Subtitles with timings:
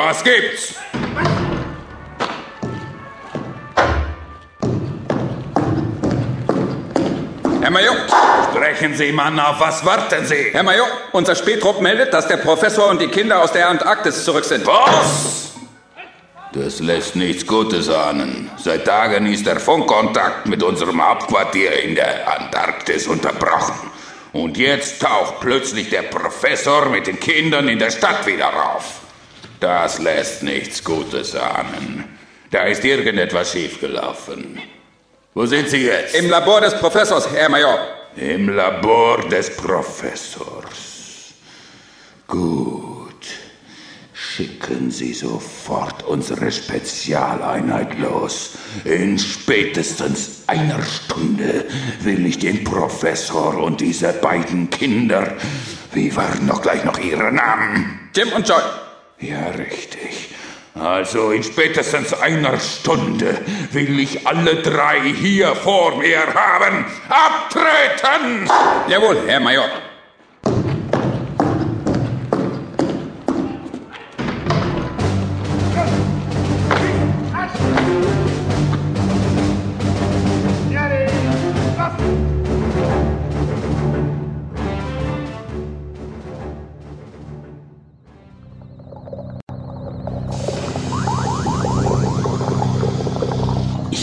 [0.00, 0.74] Was gibt's?
[7.60, 7.96] Herr Major,
[8.52, 10.50] Sprechen Sie, Mann, auf was warten Sie?
[10.52, 14.44] Herr Major, unser Spätrupp meldet, dass der Professor und die Kinder aus der Antarktis zurück
[14.44, 14.64] sind.
[14.68, 15.54] Was?
[16.52, 18.52] Das lässt nichts Gutes ahnen.
[18.56, 23.90] Seit Tagen ist der Funkkontakt mit unserem Hauptquartier in der Antarktis unterbrochen.
[24.32, 29.07] Und jetzt taucht plötzlich der Professor mit den Kindern in der Stadt wieder auf.
[29.60, 32.04] Das lässt nichts Gutes ahnen.
[32.50, 34.60] Da ist irgendetwas schiefgelaufen.
[35.34, 36.14] Wo sind Sie jetzt?
[36.14, 37.78] Im Labor des Professors, Herr Major.
[38.16, 41.34] Im Labor des Professors.
[42.26, 42.98] Gut.
[44.12, 48.50] Schicken Sie sofort unsere Spezialeinheit los.
[48.84, 51.66] In spätestens einer Stunde
[52.00, 55.36] will ich den Professor und diese beiden Kinder.
[55.92, 58.10] Wie waren doch gleich noch Ihre Namen?
[58.14, 58.62] Jim und Joy.
[59.20, 60.34] Ja, richtig.
[60.74, 63.36] Also in spätestens einer Stunde
[63.72, 66.84] will ich alle drei hier vor mir haben.
[67.08, 68.48] Abtreten!
[68.88, 69.68] Jawohl, Herr Major.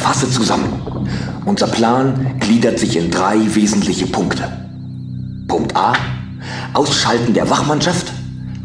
[0.00, 0.80] Ich fasse zusammen.
[1.44, 4.44] Unser Plan gliedert sich in drei wesentliche Punkte.
[5.46, 5.92] Punkt A.
[6.72, 8.10] Ausschalten der Wachmannschaft.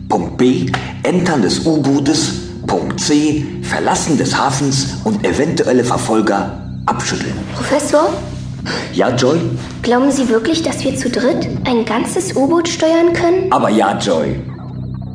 [0.08, 0.68] Punkt B.
[1.04, 2.32] Entern des U-Bootes.
[2.68, 3.46] Punkt C.
[3.64, 7.34] Verlassen des Hafens und eventuelle Verfolger abschütteln.
[7.54, 8.14] Professor,
[8.94, 9.38] Ja, Joy?
[9.82, 13.52] glauben Sie wirklich, dass wir zu dritt ein ganzes U-Boot steuern können?
[13.52, 14.40] Aber ja, Joy.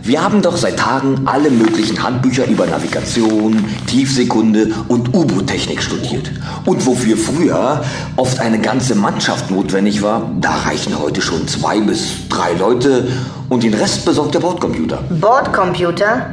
[0.02, 6.30] Wir haben doch seit Tagen alle möglichen Handbücher über Navigation, Tiefseekunde und U-Boot-Technik studiert.
[6.64, 7.82] Und wofür früher
[8.16, 13.08] oft eine ganze Mannschaft notwendig war, da reichen heute schon zwei bis drei Leute
[13.50, 14.98] und den Rest besorgt der Bordcomputer.
[15.20, 16.26] Bordcomputer?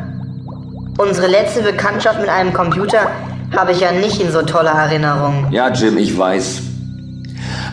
[0.97, 3.11] Unsere letzte Bekanntschaft mit einem Computer
[3.55, 5.47] habe ich ja nicht in so toller Erinnerung.
[5.51, 6.61] Ja, Jim, ich weiß.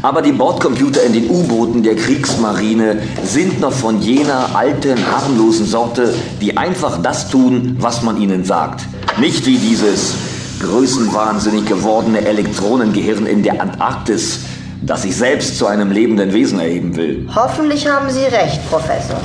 [0.02, 6.14] Aber die Bordcomputer in den U-Booten der Kriegsmarine sind noch von jener alten, harmlosen Sorte,
[6.40, 8.84] die einfach das tun, was man ihnen sagt.
[9.18, 10.14] Nicht wie dieses
[10.60, 14.40] größenwahnsinnig gewordene Elektronengehirn in der Antarktis,
[14.82, 17.28] das sich selbst zu einem lebenden Wesen erheben will.
[17.34, 19.20] Hoffentlich haben Sie recht, Professor.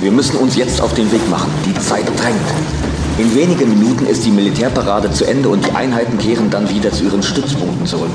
[0.00, 1.50] Wir müssen uns jetzt auf den Weg machen.
[1.66, 3.03] Die Zeit drängt.
[3.16, 7.04] In wenigen Minuten ist die Militärparade zu Ende und die Einheiten kehren dann wieder zu
[7.04, 8.10] ihren Stützpunkten zurück.